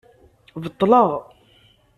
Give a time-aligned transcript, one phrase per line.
[0.63, 1.09] Beṭṭleɣ.